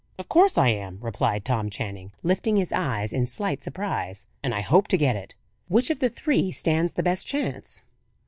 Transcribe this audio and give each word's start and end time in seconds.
"Of 0.17 0.27
course 0.27 0.57
I 0.57 0.69
am," 0.69 0.97
replied 0.99 1.45
Tom 1.45 1.69
Channing, 1.69 2.11
lifting 2.23 2.55
his 2.55 2.73
eyes 2.73 3.13
in 3.13 3.27
slight 3.27 3.61
surprise. 3.63 4.25
"And 4.41 4.51
I 4.51 4.61
hope 4.61 4.87
to 4.87 4.97
get 4.97 5.15
it." 5.15 5.35
"Which 5.67 5.91
of 5.91 5.99
the 5.99 6.09
three 6.09 6.51
stands 6.51 6.93
the 6.93 7.03
best 7.03 7.27
chance?" 7.27 7.83